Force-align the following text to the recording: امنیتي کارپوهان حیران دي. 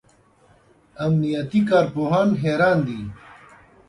امنیتي 1.05 1.59
کارپوهان 1.69 2.29
حیران 2.41 2.77
دي. 2.87 3.01